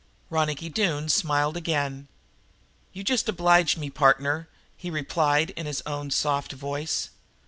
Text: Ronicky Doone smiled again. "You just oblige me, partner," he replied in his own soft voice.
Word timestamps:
Ronicky 0.31 0.67
Doone 0.67 1.09
smiled 1.09 1.55
again. 1.55 2.07
"You 2.91 3.03
just 3.03 3.29
oblige 3.29 3.77
me, 3.77 3.91
partner," 3.91 4.49
he 4.75 4.89
replied 4.89 5.51
in 5.51 5.67
his 5.67 5.83
own 5.85 6.09
soft 6.09 6.53
voice. 6.53 7.11